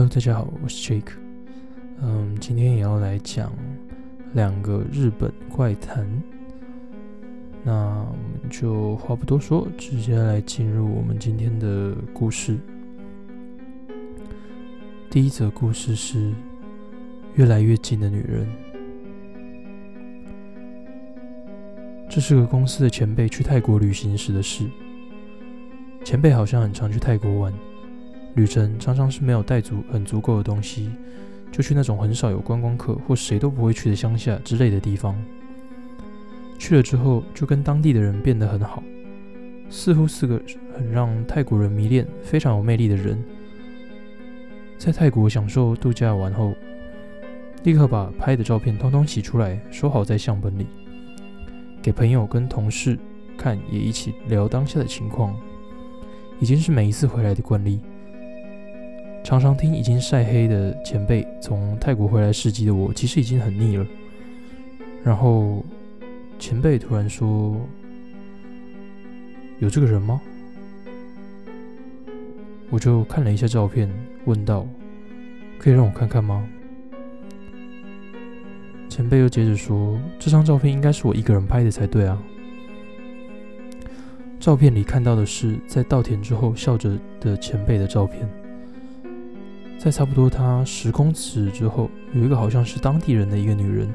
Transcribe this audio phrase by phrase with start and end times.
[0.00, 1.12] Hello，大家好，我是 Jake。
[2.00, 3.52] 嗯，今天也要来讲
[4.32, 6.08] 两个日本怪谈。
[7.62, 7.74] 那
[8.10, 12.56] 我们就话不多说，直接来进入我们今天的故事。
[15.10, 16.32] 第一则故事是
[17.34, 18.48] 越来越近的女人。
[22.08, 24.64] 这是个公司的前辈去泰国旅行时的事。
[26.02, 27.52] 前辈好像很常去泰国玩。
[28.34, 30.90] 旅程常常是没有带足很足够的东西，
[31.50, 35.16] 就去那种很少有观光客或谁都不会去的乡下之类的地方。
[36.58, 38.82] 去了之后，就跟当地的人变得很好，
[39.68, 40.40] 似乎是个
[40.76, 43.18] 很让泰国人迷恋、非常有魅力的人。
[44.78, 46.54] 在泰国享受度假完后，
[47.64, 50.66] 立刻把拍的照片通通洗出来，收好在相本里，
[51.82, 52.98] 给朋友跟同事
[53.36, 55.34] 看，也一起聊当下的情况，
[56.38, 57.80] 已经是每一次回来的惯例。
[59.22, 63.86] 常常听已经晒黑的前辈从泰国回来试机的我，其实已经很腻了。
[65.04, 65.64] 然后
[66.38, 67.60] 前辈突然说
[69.60, 70.20] ：“有这个人吗？”
[72.70, 73.88] 我就看了一下照片，
[74.24, 74.66] 问道
[75.58, 76.46] ：“可以让我看看吗？”
[78.88, 82.20] 前辈又接着说：“这张照片应该是我一个人拍的才对啊。”
[84.40, 88.28] 照片里看到的是在稻田之后笑着的前辈的照片。
[89.82, 93.88] 在差不多他十公尺之后，有一个好像是当地人的一个女人，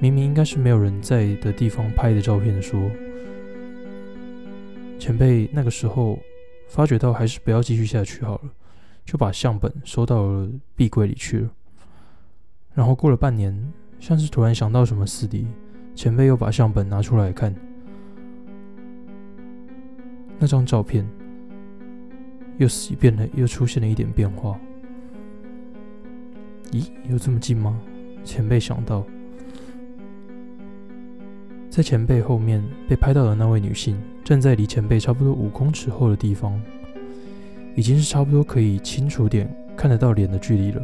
[0.00, 2.80] 明明应该是没有人在的地方拍的照片，说
[4.98, 6.18] 前辈那个时候
[6.66, 8.50] 发觉到还是不要继续下去好了，
[9.04, 11.50] 就把相本收到了壁柜里去了。
[12.72, 13.54] 然后过了半年，
[13.98, 15.46] 像是突然想到什么似的，
[15.94, 17.54] 前辈又把相本拿出来看，
[20.38, 21.06] 那张照片。
[22.60, 24.60] 又洗变了，又出现了一点变化。
[26.72, 27.80] 咦，有这么近吗？
[28.22, 29.02] 前辈想到，
[31.70, 36.60] 在前辈后面被拍到的那位女性，站在离前辈差不多五公尺后的地方，
[37.74, 40.82] 已经是差不多可以清楚点看得到脸的距离了。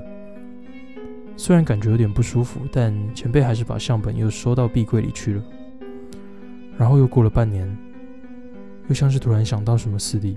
[1.37, 5.45] 虽然感觉有点不舒服，但前辈还是把相本又收到壁柜里去了。
[6.79, 7.77] 然后又过了半年，
[8.89, 10.35] 又像是突然想到什么似的。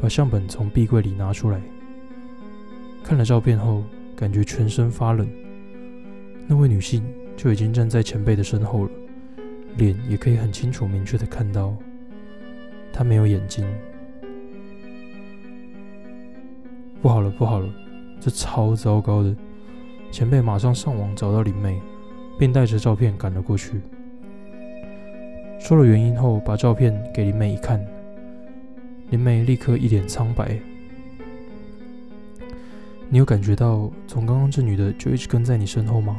[0.00, 1.60] 把相本从壁柜里拿出来，
[3.02, 3.82] 看了照片后，
[4.14, 5.28] 感觉全身发冷。
[6.46, 7.04] 那位女性
[7.36, 8.90] 就已经站在前辈的身后了，
[9.76, 11.74] 脸也可以很清楚、明确的看到，
[12.92, 13.66] 她没有眼睛。
[17.02, 17.68] 不好了，不好了，
[18.20, 19.34] 这超糟糕的！
[20.10, 21.80] 前辈马上上网找到林妹，
[22.38, 23.80] 并带着照片赶了过去。
[25.60, 27.84] 说了原因后，把照片给林妹一看。
[29.10, 30.58] 林美立刻一脸苍白。
[33.08, 36.16] 你有感觉到从刚刚这女的就一直跟在你身后吗？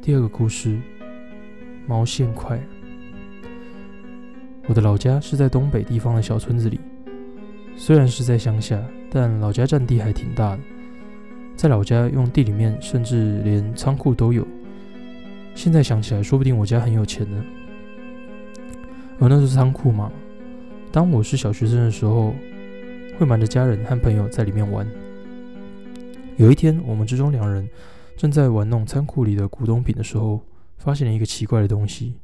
[0.00, 0.78] 第二个故事，
[1.86, 2.58] 毛线块。
[4.68, 6.78] 我的老家是在东北地方的小村子里，
[7.76, 8.80] 虽然是在乡下，
[9.10, 10.60] 但老家占地还挺大的。
[11.56, 14.46] 在老家用地里面，甚至连仓库都有。
[15.56, 17.44] 现在想起来，说不定我家很有钱呢。
[19.20, 20.12] 而那是仓库嘛？
[20.92, 22.32] 当我是小学生的时候，
[23.18, 24.86] 会瞒着家人和朋友在里面玩。
[26.36, 27.68] 有一天，我们之中两人
[28.16, 30.40] 正在玩弄仓库里的古董品的时候，
[30.76, 32.14] 发现了一个奇怪的东西，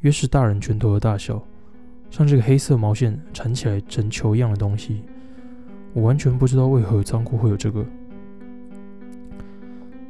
[0.00, 1.42] 约是大人拳头的大小，
[2.08, 5.02] 像这个黑色毛线缠起来成球一样的东西。
[5.92, 7.84] 我完全不知道为何仓库会有这个。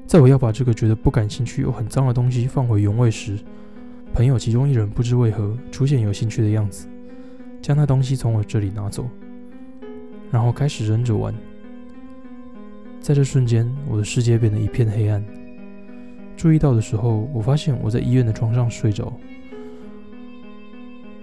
[0.07, 3.39] 在我要把这个觉得不感兴趣又很脏的东西放回原位时，
[4.13, 6.87] 朋友其中一人不知为何出现有兴趣的样子，
[7.63, 9.09] 将那东西从我这里拿走，
[10.31, 11.35] 然后开始扔着玩。
[13.01, 15.25] 在这瞬间，我的世界变得一片黑暗。
[16.37, 19.13] 注意到的时候，我发现我在医院的床上睡着。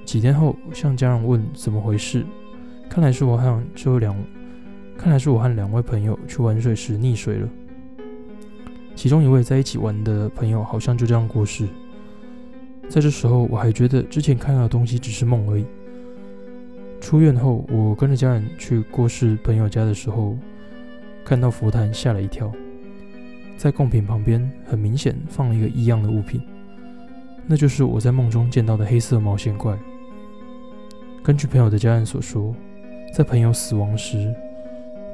[0.06, 2.26] 几天后，向家人问怎么回事，
[2.90, 4.16] 看来是我和这两，
[4.98, 7.50] 看来是我和两位朋友去玩水时溺水了。
[8.96, 11.68] 其中一位在一起玩的朋友好像就这样过世。
[12.90, 15.66] 在这时候，我还觉得之前看到的东西只是梦而已。
[17.00, 20.38] 出院后，我跟着家人去过世朋友家的时候，
[21.24, 22.52] 看到佛坛，吓了一跳。
[23.56, 26.42] 在贡品旁边，很明显放了一个异样的物品，
[27.46, 29.78] 那就是我在梦中见到的黑色毛线怪。
[31.24, 32.56] 根据朋友的家人所说，
[33.14, 34.34] 在朋友死亡时，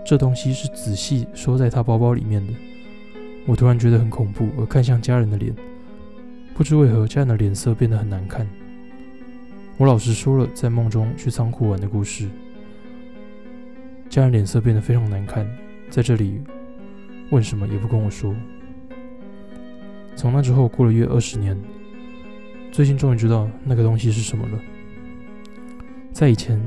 [0.06, 2.54] 这东西是仔细收在他包包里面的。
[3.46, 5.54] 我突然觉得很恐怖，而看向家人的脸。
[6.56, 8.48] 不知为何，家人的脸色变得很难看。
[9.78, 12.30] 我老实说了在梦中去仓库玩的故事。
[14.08, 15.48] 家人脸色变得非常难看，
[15.90, 16.40] 在这里
[17.32, 18.36] 问什么也不跟我说。
[20.16, 21.60] 从那之后过了约二十年，
[22.72, 24.60] 最近终于知道那个东西是什么了。
[26.12, 26.62] 在以前，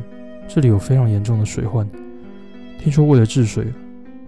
[0.49, 1.89] 这里有非常严重的水患，
[2.81, 3.67] 听说为了治水，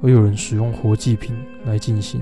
[0.03, 1.35] 而有人使用活祭品
[1.65, 2.21] 来进行。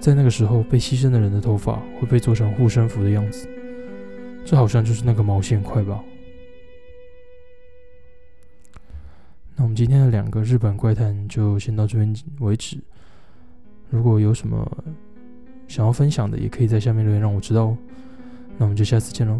[0.00, 3.46] 在那个时候，被牺牲的人的头发会被做成护身符的样子，
[4.44, 6.02] 这好像就是那个毛线块吧。
[9.54, 12.78] 那我们今天的两个日本怪谈就先到这边为止。
[13.90, 14.84] 如果有什么
[15.68, 17.78] 想要分享的，也可以在下面留言让我知道哦。
[18.56, 19.38] 那我们就下次见喽，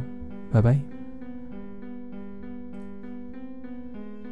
[0.53, 1.00] 拜拜。